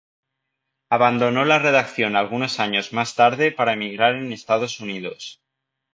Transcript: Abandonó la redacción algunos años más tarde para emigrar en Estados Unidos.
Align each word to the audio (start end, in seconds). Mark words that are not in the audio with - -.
Abandonó 0.89 1.45
la 1.45 1.59
redacción 1.59 2.15
algunos 2.15 2.59
años 2.59 2.91
más 2.91 3.13
tarde 3.13 3.51
para 3.51 3.73
emigrar 3.73 4.15
en 4.15 4.31
Estados 4.33 4.79
Unidos. 4.79 5.43